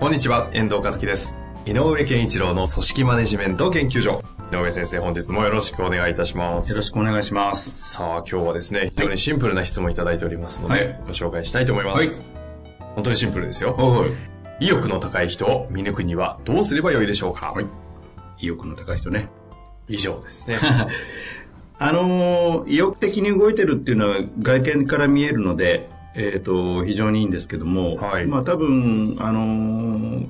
[0.00, 1.34] こんにちは、遠藤和樹です。
[1.66, 4.22] 井上健一郎の組織マネジメント研究所。
[4.52, 6.70] 井上先生、本日もよろしくお願いいたします。
[6.70, 7.72] よろしくお願いします。
[7.76, 11.98] さあ、今日はですね、非常にシンプルな質問いただいておりますので、はいご紹介したいと思います。
[11.98, 12.08] はい
[12.94, 13.74] 本当にシンプルですよ。
[13.74, 14.06] は
[14.60, 14.64] い。
[14.64, 17.66] 意欲の高い人を見抜くにはどうすればよいでしょうか、はい。
[18.38, 19.28] 意欲の高い人ね。
[19.88, 20.60] 以上ですね。
[21.80, 29.77] あのー意欲的に動いてるっていうのは外見から見えるので、えっ、と、非常にいいんですけども、はいまあ多分、あのー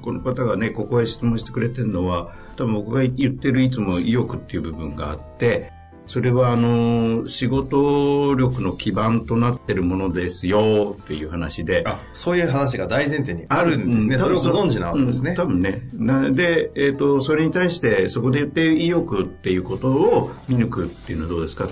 [0.00, 5.72] この方がね、ここへ質問してくれてるのは、多分僕が言ってるいつも意欲っていう部分があって、
[6.06, 14.14] それはあのー仕事力の基盤となってるものですよっていう話で、あ、そういう話が大前提にあるんですね。
[14.14, 15.32] うんそれをご存知なわけですね。
[15.32, 15.82] うん多分ね。
[15.92, 21.68] なで、えっ、と、それに対して、そこで言って意欲っていうことを見抜くっていうのはどうですか？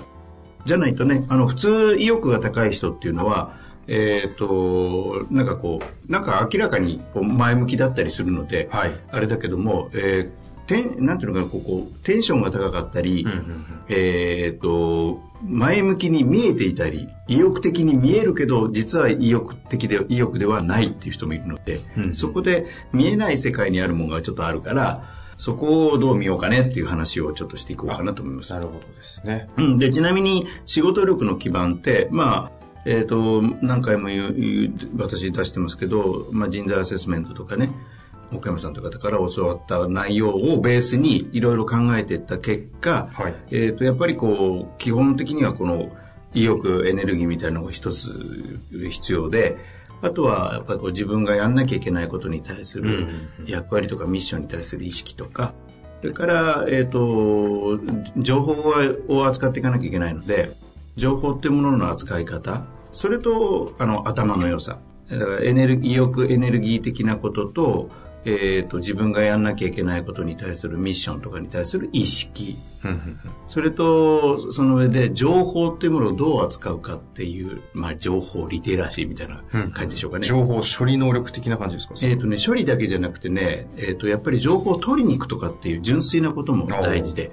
[0.65, 3.57] じゃないとね、あの、普通意欲が高い人っていうのは、
[3.87, 25.03] えっ、と、なんかこう、なんか明らかに前向きだったりするので、はいあれだけども、えーテンなんていうのかな、ここ、テンションが高かったり、うんうんうんえっ、と、前向きに見えていたり、意欲的に見えるけど、実は意欲的で、意欲ではないっていう人もいるので、うんそこで見えない世界にあるものがちょっとあるから、
[25.37, 28.51] そこをどう見ようかねっていう話をちょっとしていこうかなと思います。
[28.53, 29.47] なるほどですね。
[29.57, 37.69] うん、で、ちなみに仕事力の基盤って、まあ、えっ、と、何回も言う私出してますけど、まあ、人材アセスメントとかね、
[38.33, 43.35] 岡山さんという方から教わった内容をベースにいろいろ考えていった結果、はい。
[43.51, 45.89] えっ、と、やっぱりこう、基本的にはこの
[46.33, 49.57] 意欲、エネルギーみたいなのが一つ必要で、
[50.01, 53.07] あとはやっぱりこう自分がやんなきゃいけないことに対する
[53.47, 55.53] 役割とかミッションに対する意識とか、
[56.01, 57.79] それから、えっ、と、
[58.17, 58.73] 情報
[59.07, 60.51] を扱っていかなきゃいけないので、
[60.97, 64.79] 情報っていうものの扱い方、それと、あの、頭の良さ。
[65.09, 67.89] だからエネルギー、意欲、エネルギー的なことと、
[68.25, 72.57] えっ、と、自分がやんなきゃいけないことに対するミッションとかに対する意識。
[73.45, 79.43] それと、その上で情報っていうものをどう扱うかっていう、まあ、情報リテラシーみたいな
[79.73, 80.27] 感じでしょうかね。
[80.27, 81.93] 情報処理能力的な感じですか？
[82.01, 87.31] えっ、とね、処理だけじゃなくてね、えっ、と、やっぱり情報を取りに行くとかっていう純粋なことも大事で。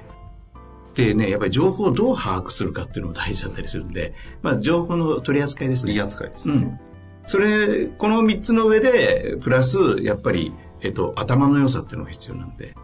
[0.95, 5.93] でね、やっぱり情報をどう把握するかっていうのも大事だったりするんで、まあ、情報の取り扱いですね。
[5.93, 6.55] 取り扱いですね。
[6.55, 6.81] うん。
[7.27, 10.53] それ、この3つの上で、プラス、やっぱり、
[10.83, 12.75] えっ、と、頭の良さっていうのが必要なんで。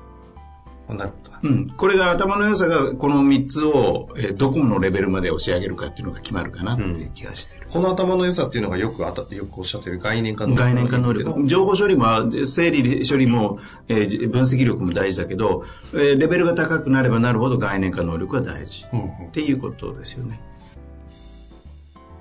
[0.90, 1.48] あなるほど。
[1.48, 1.68] うん。
[1.70, 7.66] これが頭の良さが、この3つを、えーどこのレベルまで押し上げるかっていうのが決まるかなっていう気がしてる。
[7.70, 10.62] この頭の良さっていうのがよくあた、よくおっしゃってる概念化能力。
[10.62, 11.46] 概念化能力。
[11.46, 12.04] 情報処理も、
[12.46, 13.58] 整理処理も、
[13.88, 15.64] えーじ分析力も大事だけど、
[15.94, 18.86] えーレベルが高くなればなるほど概念化能力が大事。
[18.92, 20.40] うんうんっていうことですよね。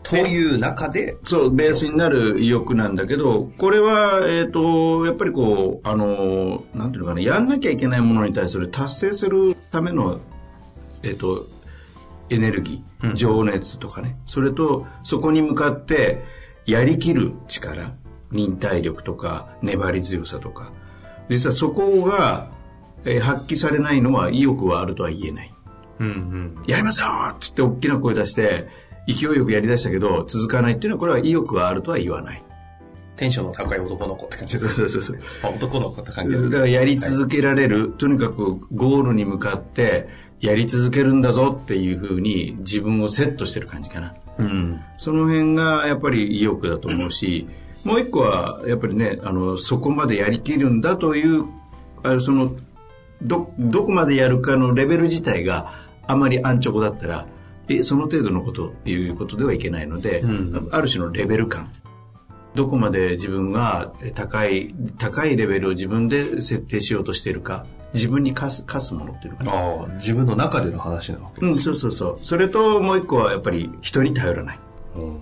[0.09, 10.19] という中で、そう、ベースになる意欲なんだけど、これは、えっ、と、やっぱりこう、あの、なんていうのかな、やんなきゃいけないものに対する達成するための、
[11.03, 11.45] えっ、と、
[12.29, 16.23] エネルギー、情熱とかね、それと、そこに向かって、
[16.65, 17.93] やりきる力、
[18.31, 20.71] 忍耐力とか、粘り強さとか、
[21.29, 22.51] 実はそこが、
[23.05, 25.53] えー発揮されないのは意欲はあるとは言えない。
[25.99, 26.63] うんうん。
[26.67, 28.67] やりますよって言って大きな声出して、
[29.13, 32.43] 勢いよくやりだしたけど、続かないっていうのは、これは意欲があるとは言わない。
[33.15, 34.69] テンションの高い男の子って感じです。
[34.69, 35.19] そうそうそう。
[35.43, 36.49] あ男の子って感じです。
[36.49, 40.07] だからやり続けられる、とにかくゴールに向かって、
[40.39, 44.15] やり続けるんだぞっていうふうに自分をセットしてる感じかな。
[44.37, 44.81] うん。
[44.97, 47.47] その辺がやっぱり意欲だと思うし、
[47.83, 51.45] もう一個はやっぱりね、あの、そこまでやりきるんだという、
[52.03, 52.55] あのその、
[53.21, 55.73] ど、どこまでやるかのレベル自体が
[56.07, 57.38] あまり安直だったら、え、
[57.83, 61.71] その程度のことっていうことではいけないので、うんある種のレベル感。
[62.55, 69.51] どこまで自分がえ高い、高いレベルを自分で設定しようとしているか、自分に課す、課すものっていうのかな。
[69.51, 71.63] ああ、自分の中での話なわけうん、です。
[71.63, 72.19] そうそうそう。
[72.21, 74.59] それともう一個はやっぱり人に頼らない。
[74.95, 75.19] うん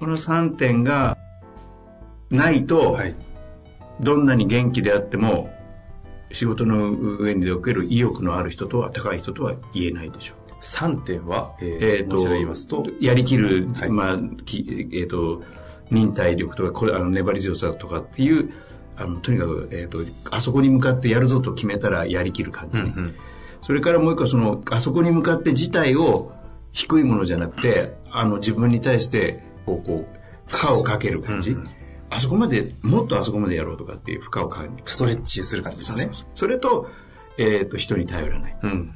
[0.00, 1.16] この3点が
[2.30, 3.14] ないと、はい。
[4.00, 5.50] どんなに元気であっても、
[6.32, 10.43] 仕事の上における意欲のある人とは、高い人とは言えないでしょう。
[10.64, 13.90] 3点は、えーえっ、もう一度言いますと、やりきる、はい。
[13.90, 15.42] まあ、きえっ、と、
[15.90, 18.52] 忍耐力とかこれあの粘り強さとかっていう
[18.96, 19.98] あのとにかく、えーと、
[20.30, 23.14] あそこに向かってやるぞと決めたらやりきる感じね、うんうん、
[23.62, 26.32] それからもう一個そのあそこに向かって自体を
[26.72, 31.68] 低いものじゃなくてあの自分に対してこうこう負荷をかける感じ、うんうん、
[32.10, 34.72] あそこまでもっとあそこまでやろうとかっていう負荷をかける。
[34.84, 36.08] ストレッチする感じですね。
[36.34, 36.88] それと,、
[37.38, 38.94] えーと、人に頼らない、うん、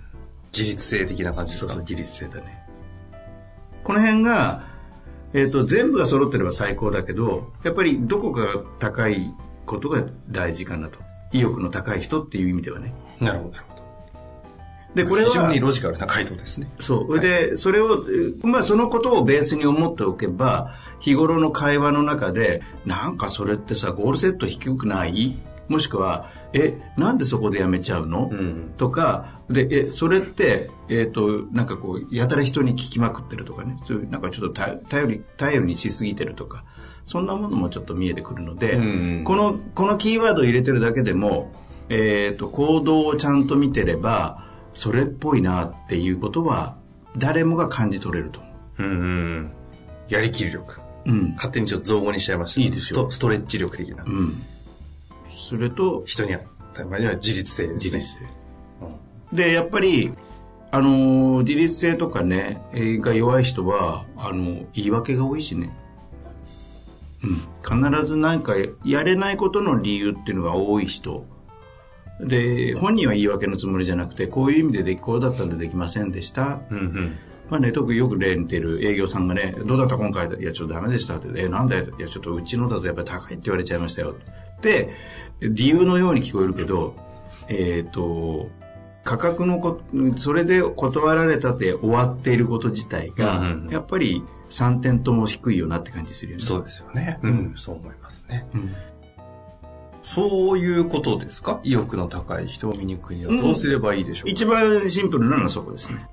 [0.56, 1.72] 自律性的な感じですか？
[1.74, 2.64] そうそう自律性だね。
[3.84, 4.64] この辺が、
[5.32, 9.34] えーと、全部が揃ってれば最高だけどやっぱりどこかが高い
[9.66, 10.98] ことが大事かなと。
[11.30, 12.94] 意欲の高い人っていう意味ではね。
[13.20, 13.78] なるほどなるほど。
[14.94, 16.70] でこれは非常にロジカルな回答ですね。
[16.80, 18.02] そう、はい、でそれを
[18.42, 25.38] まあそのことをベースに思っておけば日頃の会話の中でなんかそれってさゴールセット低くない？
[25.68, 33.78] もしくはえなんでそこでやめちゃうの、うん、とかでえそれってえっ、ー、となんかこうやたら人に聞きまくってるとかね。
[33.84, 36.64] そういうなんかちょっと頼り頼りにしすぎてるとか。
[37.04, 38.80] そんなものもちょっと見えてくるので、う
[39.20, 41.54] ん、このこのキーワードを入れてるだけでも、
[41.88, 44.44] えっ、ー、と行動をちゃんと見てれば
[44.74, 46.76] それっぽいなっていうことは
[47.16, 48.40] 誰もが感じ取れると
[48.78, 48.82] う。
[48.82, 49.52] ん、うん、
[50.10, 53.10] やりきる力、うん、勝手にちょっと造語にしちゃいましたいいですよ。
[53.10, 54.32] ストレッチ力的な、うん
[55.30, 56.40] それと、人には、
[56.88, 57.74] まには自律性ですね。
[57.74, 58.16] 自律性。
[59.30, 60.12] うん、で、やっぱり、
[60.70, 65.70] あの、自律性とかね、が弱い人は、あの、言い訳が多いしね。
[67.22, 67.90] うん。
[67.90, 68.54] 必ず何か
[68.84, 71.26] やれないことの理由っていうのが多い人。
[72.20, 76.60] で、本人は言い訳のつもりじゃなくて、こういう意味でできこうだったんでできませんでした。
[76.70, 77.18] うんうん。
[77.48, 81.28] まあね、特によく例に出る営業さんがね、どうだった今回いや、ちょっとダメでしたって。
[81.40, 84.16] え、なんだよいや、ちょっとうちのだとやっぱり高いって言われちゃいましたよ。
[85.40, 86.94] 理由のように聞こえるけど、
[87.48, 88.50] えっ、ー、と、
[89.04, 89.80] 価格のこ、
[90.16, 96.44] それで断られたって終わっていること自体が、うんうん、やっぱり3点とも低いよなって感じするよね。
[96.44, 97.18] そうですよね。
[97.22, 98.46] うん、そう思いますね。
[98.52, 98.74] うん、
[100.02, 101.60] そういうことですか？
[101.64, 106.06] 意欲の高い人を見にくいにはどうすればいいでしょうか、うん、一番シンプルなのはそこですね。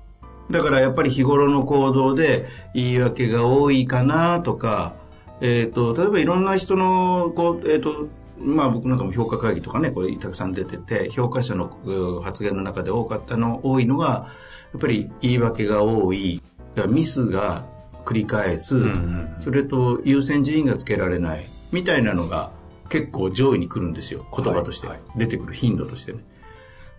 [0.50, 4.94] だからやっぱり日頃の行動で言い訳が多いかなとか、
[5.40, 8.08] えっ、ー、と、例えばいろんな人の、こう、えっ、ー、と、
[8.38, 14.28] まあ僕なんかも評価会議とかね、これたくさん出てて、評価者の発言の中で多かったの、多いのが、
[14.72, 16.42] やっぱり言い訳が多い、
[16.88, 17.64] ミスが
[18.04, 22.50] 繰り返す、うんうん、それと優先順位がつけられない、みたいなのが
[22.88, 24.86] 結構上位に来るんですよ、言葉として。
[24.86, 26.18] はいはい、出てくる頻度としてね。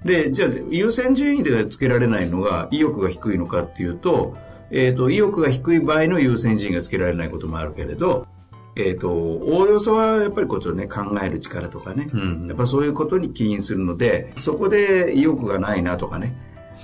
[0.04, 4.36] で、じゃあ優先順位でつけられないのが意欲が低いのかっていうと、
[4.70, 8.28] えっ、ー、と、意欲が低い場合の優先順位がつけられないこともあるけれど、
[8.78, 16.36] えっ、ー、と、おおよそはやっぱりことね、考える力とかね、うん、やっぱそういうことに起因するので、そこで意欲がないなとかね、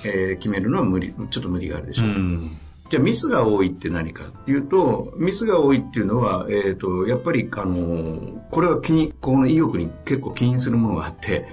[0.03, 2.07] えー、決めるのは無理、ちょっと無理があるでしょう。
[2.07, 2.57] うん。
[2.89, 11.47] じゃあミスが多いって何かっていうと、ミスが多いっていうのは、えっ、ー、と、やっぱり、あの、これは気に、この意欲に結構起因するものがあって、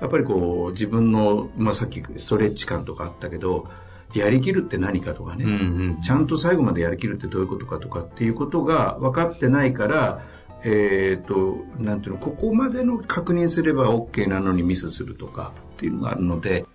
[0.00, 3.68] やっぱりこう、自分の、まあ、さっきストレッチ感とかあったけど、
[4.14, 10.22] やりきるって何かとかね、うんうん、ちゃんと最後までやりきるってどういうことかとかっていうことが分かってないから、
[10.64, 16.66] えっ、ー、と、なんていうの、ここまでの確認すれば OK なのにミスするとかっていうのがあるので、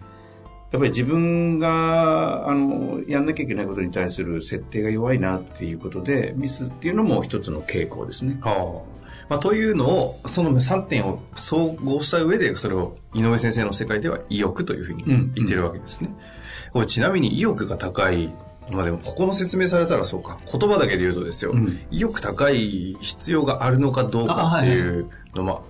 [0.72, 8.38] やっぱり自分が、あの、やんなきゃいけないことに対する設定が弱いなっていうことで、ミスっていうのも一つの傾向ですね。
[8.42, 8.98] はあ
[9.30, 15.04] まあ、というのを、その3点を総合した上で、それを井上先生の世界では意欲というふうに
[15.36, 16.10] 言ってるわけですね。
[16.10, 16.37] うんうん
[16.78, 18.32] これちなみに意欲が高い
[18.70, 20.38] まあでもここの説明されたらそうか。
[20.46, 25.64] 言葉だけで言うとですよ、うん、意欲高い必要があるのかどうかっていうのは、はい、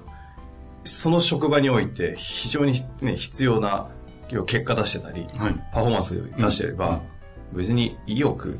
[0.83, 3.87] その職場において非常に、ね、必要な
[4.47, 7.01] 結果出してたり、はい、パフォーマンス出してれば、
[7.53, 8.59] 別に意欲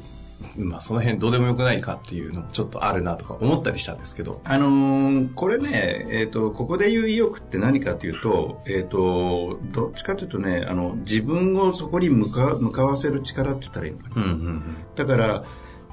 [0.55, 4.41] まあ、その辺どうでもよくないかっていうのもちょっとあるなとか思ったりしたんですけど。
[4.43, 14.15] あのー、これね、えっ、ー、と、ここで言う意欲って何かというと、えっ、ー、と、どっちかというとね、あの、自分をそこに向か向かわせる力って言ったらいいのかな。
[14.15, 15.43] うんうんうん、だから、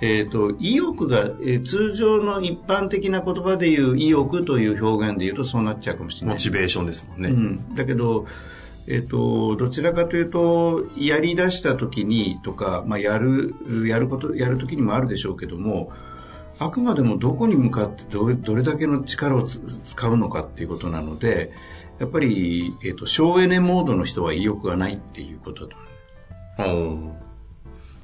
[0.01, 6.37] えっ、と、意欲が、え通常の一般的な言葉で言う意欲という表現で言うとそうなっちゃうかもしれない。
[6.37, 7.31] モチベーションですもんね。
[7.31, 8.27] うん、だけど、
[8.87, 13.55] えっと、どちらかというと、やり出した時にとか、まあ、やる、
[13.87, 15.93] やること、やる時にもあるでしょうけども、
[16.59, 21.53] あくまでもどこに向かってどれどれだけの力を使うのかっていうことなので、
[21.99, 25.76] やっぱり、えっと、省エネモードの人は意欲がないっていうことだ
[26.57, 27.12] と思う。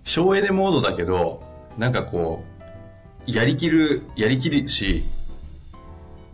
[0.05, 1.43] 省エネモードだけど、
[1.77, 2.45] なんかこ
[3.27, 5.05] う、やりきる、やりきるし、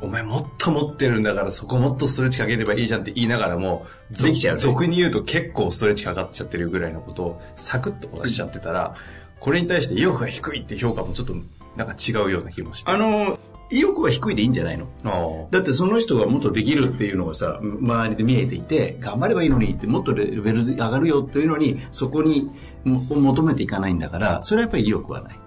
[0.01, 8.95] お前もっと持ってるんだからそこもっとストレッチかければいいじゃんって言いながらも、できちゃう、ね、俗に言うと結構ストレッチかかっちゃってるぐらいのことをサクッとこなしちゃってたら、
[9.41, 11.35] これに対して意欲が低いって評価もちょっと
[11.77, 12.91] なんか違うような気もして。
[12.91, 13.39] あの、
[13.71, 15.49] 意欲は低いでいいんじゃないの？
[15.51, 22.51] だってその人がもっとできるっていうのがさ、周りで見えていて、頑張ればいいのにって、もっとレベル上がるよっていうのに、そこに
[22.85, 25.39] 求めていかないんだから、それはやっぱり意欲はない。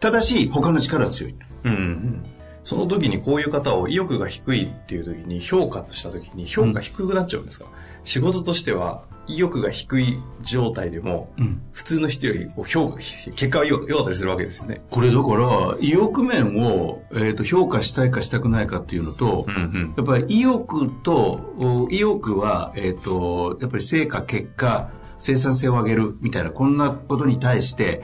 [0.00, 1.34] ただし、他の力は強い。
[1.64, 2.24] うん、うん。
[2.64, 7.70] その時にこういう方を意欲が低いっていう時に評価とした時に評価低くなっちゃうんですか、うん、
[8.04, 14.82] 仕事としては意欲が低い状態でも、うん、普通の人よりこう評価、結果は良かったりするわけですよね。
[14.90, 28.02] これだから、意欲面を、えーと、評価したいかしたくないかっていうのと、うんうん、やっぱり意欲と、意欲は、えっ、ー、と、やっぱり成果、結果、生産性を上げるみたいな、こんなことに対して、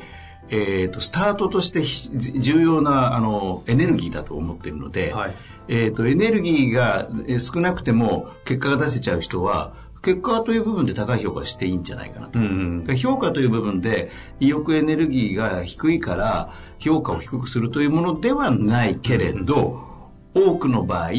[0.50, 5.34] えっ、ー、と、スタートとして重要な、あの、エネルギーだと思っているので、はい、
[5.68, 12.38] えっ、と、エネルギーが少なくても結果が出せちゃう人は、結果という部分で高い評価していいんじゃないかなと。
[12.38, 19.86] うんうん、評価という部分で意欲エネルギーが低いから評価を低くするというものではないけれど、
[20.34, 21.10] 多くの場合、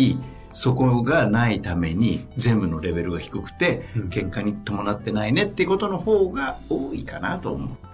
[0.53, 7.88] そこがないために全部のレベルが低くて、結果に伴ってないねっていうことの方が多いかなと思う。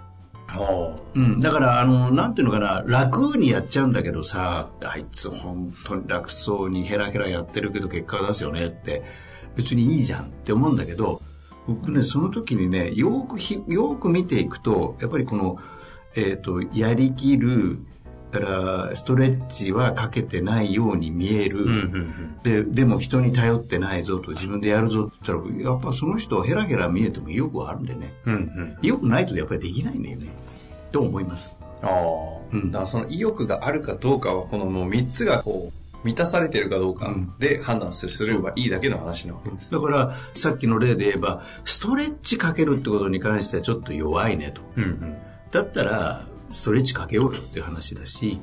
[1.15, 9.03] うん、だから、あの、なんていうのかな、楽にやっちゃうんだけどさ、あいつ本当に楽そうにヘラヘラやってるけど結果を出すよねって
[9.55, 11.21] 別にいいじゃんって思うんだけど、
[11.67, 15.57] 僕ね、その時にね、よくひ、よく見ていくと、やっぱりこの、
[16.15, 17.79] えっ、ー、と、やりきる、
[18.39, 30.27] からストレッチはかけてないように見える、うんうんうん、ででも人に頼ってないぞと自分でやるぞって言ったらやっぱその人ヘラヘラ見えても意欲はあるんでね、うんうん、意欲ないとやっぱりできないんだよね。
[30.91, 31.57] と思います。
[31.81, 31.91] ああ、
[32.53, 39.71] うん、だからその意欲があるかどうかはこのもう3つがこう満たされてるかどうかで判断すればいいだけの話なわけです。
[39.71, 44.61] だから、さっきの例で言えば、ストレッチかけるってことに関してはちょっと弱いねと。
[44.77, 45.17] うんうん、
[45.49, 48.41] だったら、ストレッチかけようよっていう話だし、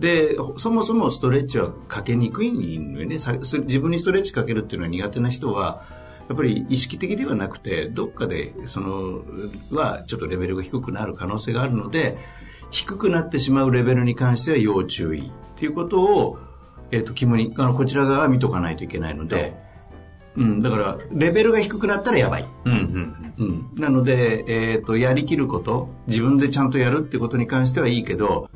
[0.00, 3.16] で、そもそもストレッチはかけにくいのよね。
[3.18, 5.84] 自分にストレッチかけるっていうのは苦手な人は、
[6.28, 9.22] やっぱり意識的ではなくて、どっかで、その、
[9.70, 12.18] はちょっとレベルが低くなる可能性があるので、
[12.70, 16.38] 低くなってしまうレベルに関しては要注意っていうことを、
[16.90, 19.56] えっ、ー、と、肝に、あの、こちら側は見とかないといけないので、
[20.36, 22.48] うん、だから、レベルが低くなったらやばい。
[22.64, 23.70] うん、うん、うん。
[23.76, 28.48] なので、えっ、ー、と、やりきること、自分でちゃんとやるってことに関してはいいけど、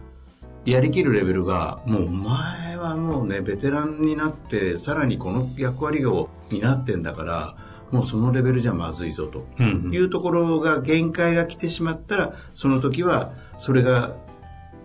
[0.64, 7.56] やりきるレベルが、もう前はもうね、ベテランになって、さらにこの役割を担ってんだから、
[7.92, 14.16] もうそのレベルじゃまずいぞというところが限界が来てしまったら、その時は、それが、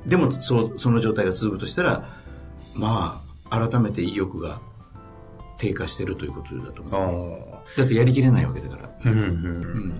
[0.05, 2.10] でもそその状態が続くとしたら、
[2.75, 4.62] まあ、改めて意欲が
[5.62, 7.80] 低下してるということだと思う。
[7.80, 8.89] だってやりきれないわけだから。
[9.06, 9.94] うんうんうん。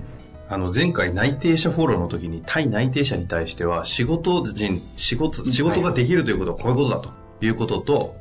[0.50, 7.12] あの、前回内定者フォローの時に、対内定者に対しては、仕事人、仕事、仕事ができるということはこういうことだと。
[7.42, 8.16] いうことと、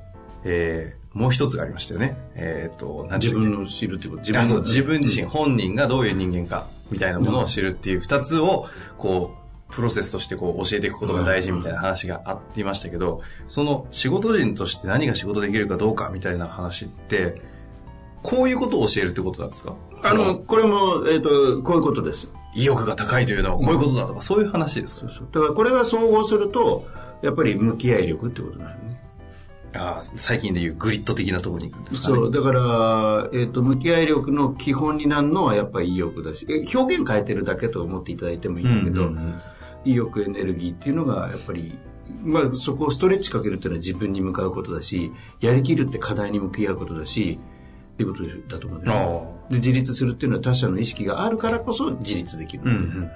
[0.44, 2.18] えー、もう一つがありましたよね。
[2.34, 4.20] えっ、ー、と、自分を知るってこと。
[4.20, 8.68] 自分の自分自身、本人がどういう人間か、みたいなものを知るっていう二つを、
[8.98, 9.39] こう、
[9.70, 17.40] プロセスとしてこう教えていくことが大事みたいな話があっていましたけど、その仕事人として何が仕事できるかどうかみたいな話って、
[18.22, 19.74] こういうことを教えるってことなんですか？
[20.02, 21.22] あの、これも、えっ、ー、
[21.56, 22.28] と、こういうことです。
[22.54, 25.28] 意欲が高いというのはこういうことだとか、そういう話ですか、そうそう。
[25.30, 26.86] だからこれが総合すると、
[27.22, 29.00] やっぱり向き合い力ってことなのね。
[29.72, 39.40] ああ、最近でいうグリッド的なところに行くんですか、ね、そう、だから、えっ、ー、と、向き合い力の基本になるのはやっぱり意欲だし、表現変えてるだけと思っていただいてもいいんだけど、うんうんうん
[39.84, 41.78] 意欲エネルギーっていうのがやっぱり
[42.22, 47.38] まあ、そこをストレッチかけるっていうのは自分に向かうことだしやりきるって課題に向き合うことだし
[47.94, 53.10] っていうことだと思うんで自立するっていうのは他者の意識があるからこそ自立できる、うんうん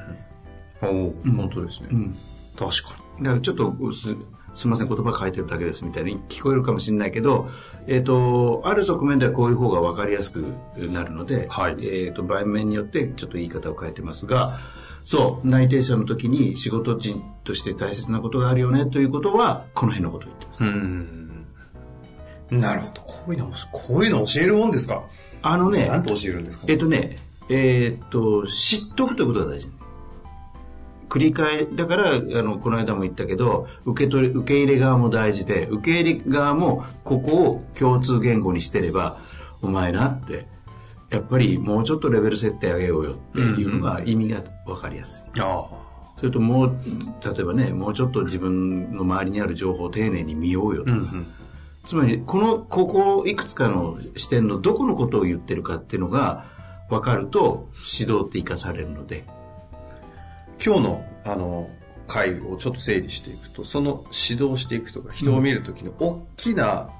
[0.80, 2.14] 本当ですね、うん、
[2.58, 3.24] 確かに。
[3.24, 4.14] だからちょっとす
[4.54, 7.48] すみません言葉書いてるだけですみたいに聞こえるかもしれないけど、
[7.86, 10.44] えっ、ー、とある側面ではこういう方が分かりやすく
[10.76, 14.58] なるので、はい、えっ、と場面によってちょっと言い方を変えてますが
[15.04, 20.64] そう、内定者の時に仕事人として大切なことがあるよねということは、この辺のことを言ってます。
[20.64, 21.30] うん
[22.50, 23.02] なるほど。
[23.02, 25.04] こういうの、こういうの教えるもんですか？
[25.42, 25.86] あのね。
[25.88, 26.66] 何と教えるんですか？
[26.68, 27.16] えっとね、
[27.48, 29.68] えー、っと、知っとくということが大事。
[31.08, 39.18] 繰り返、だから、あの、この間も言ったけど、受け取り、受け入れ側も大事で、受け入れ側もここを共通言語にしてれば、
[39.62, 40.46] お前なって、
[41.14, 45.40] やっぱりもうちょっとレベル設定上げようよっていうのが意味が分かりやすい。
[45.40, 45.64] うんうん、
[46.16, 46.76] それともう、
[47.24, 50.92] 例えばね、もうちょっと自分の周りにある情報を丁寧に見ようよとか。
[50.92, 51.26] うんうん、
[51.84, 56.44] つまり、この、ここいくつかの視点のどこのことを言ってるかっていうのが
[56.90, 57.68] 分かると
[57.98, 59.24] 指導って生かされるので。
[60.64, 61.68] 今日の、あの、
[62.06, 66.90] 回をちょっと整理していくと、その指導していくとか、人を見るときの大きな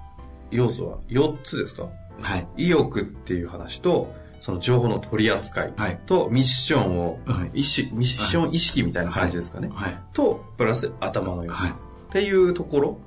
[0.51, 1.89] 要素は4つですか、
[2.21, 2.49] はい。
[2.57, 5.73] 意欲っていう話と、その情報の取り扱い
[6.07, 9.71] と、ミッションを、はい、意識、ミッション意識みたいな感じですかね。
[9.73, 9.99] はい。
[10.13, 11.77] と、プラス頭の良さ。
[12.09, 12.99] っていうところ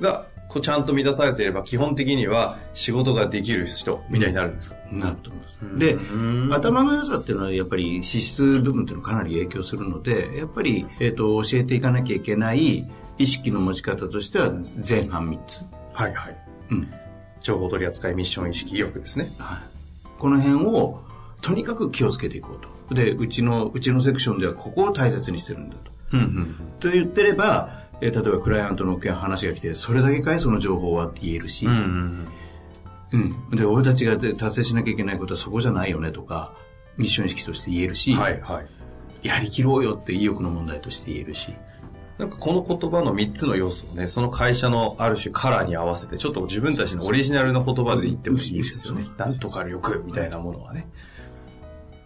[0.00, 5.78] が、こうちゃんと満たされていれば、基本的には仕事ができる人みたいになるんですか、うん、なると思います。
[5.78, 5.98] で、
[6.50, 12.88] 頭の良さっていうのはやっぱり資質部分っていうのはかなり影響するので、やっぱり、えっ、ー、と、教えていかなきゃいけない
[13.18, 14.52] 意識の持ち方としては
[14.86, 15.60] 前半3つ。
[15.92, 16.36] はいはい。
[16.70, 16.88] うん。
[17.40, 19.28] 情報取り扱い、ミッション意識、意欲ですね。
[19.38, 19.58] はい。
[20.18, 21.02] この辺を、
[21.40, 22.94] とにかく気をつけていこうと。
[22.94, 25.90] で、うちの、うちのセクションではここを大切にしてるんだと。
[26.12, 26.56] うんうん。
[26.80, 32.28] と言ってれば、え例えばクライアントの話が来て、それだけかいその情報はって言えるし、うん、うん
[33.12, 36.54] うん、で、俺たちが達成しなきゃいけないことはそこじゃないよねとか、
[36.96, 38.62] ミッション意識として言えるし、はいは
[39.22, 41.52] い、やりきろうよって意欲の問題として言えるし、
[42.20, 49.06] なんかこの言葉の3つの要素をね、その会社のある種カラーに合わせて、ちょっと自分たちのオリジナルの言葉で言ってほしいですよね。
[49.16, 50.86] なんとか欲みたいなものはね。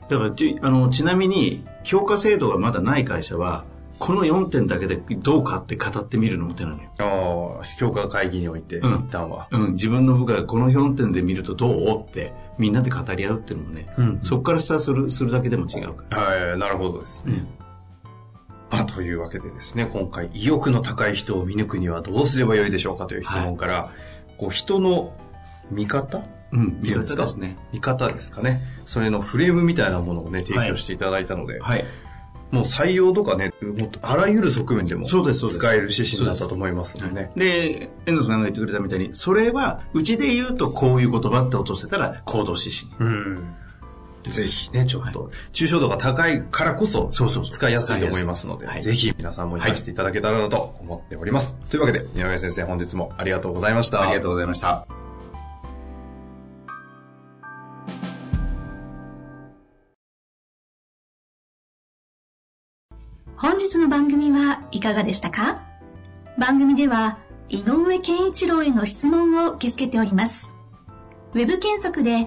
[0.08, 3.64] だからちあの、ちなみに、評価制度がまだない会社は、
[3.98, 6.90] この4点だけでどうかって語ってみるのも手なのよ。
[6.98, 9.48] ああ、評価会議において、うん、一旦は。
[9.50, 16.18] うん、自分の部下がこの4点で見るとどうってみんなで語り合うっていうのもね、うん、そこからスタートするするだけでも違うから。
[16.20, 17.34] はい、なるほどですね。
[17.34, 17.48] うん、
[18.74, 23.90] あというわけでですね、今回、意欲の高い人を見抜くにはどうすればよいでしょうかという質問から、は
[24.28, 25.16] い、こう人の
[25.70, 26.24] 見方？
[26.52, 27.56] うん、見方ですね。
[27.72, 28.60] 見方ですかね。
[28.86, 31.86] それのフレームみたいなものをね、提供していただいたので、はい、はい
[32.50, 37.32] もう採用とかね、もっとあらゆる側面でも使える指針だったと思いますのでね。
[37.34, 42.94] で、遠藤さんが言ってくれたみたいに、それは、うちで言うとこういう言葉って落とせたら行動指針。
[43.00, 43.54] うん。
[44.30, 51.54] ぜひね、ちょっと、抽象度が高いからこそ、そうそう使いやすいと思いますので、ぜひ皆さんも活かしていただけたらなと思っております。
[51.70, 54.02] というわけで、井上先生、本日もありがとうございました。
[54.02, 54.86] ありがとうございました。
[63.36, 65.62] 本日の番組はいかがでしたか？
[66.38, 67.18] 番組では
[67.50, 70.50] 井上健一郎への質問を受け付けております。
[71.34, 72.26] ウェブ検索で